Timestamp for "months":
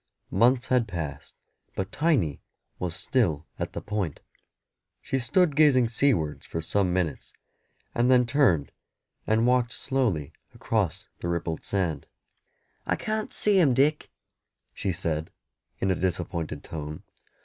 0.31-0.69